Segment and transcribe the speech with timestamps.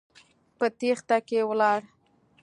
[0.57, 1.79] په تېښته کې ولاړ.